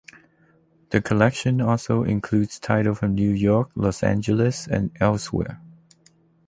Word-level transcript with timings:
The 0.89 0.99
collection 0.99 1.61
also 1.61 2.03
includes 2.03 2.57
titles 2.57 2.97
from 2.97 3.13
New 3.13 3.29
York, 3.29 3.69
Los 3.75 4.01
Angeles, 4.01 4.65
and 4.65 4.89
elsewhere. 4.99 5.61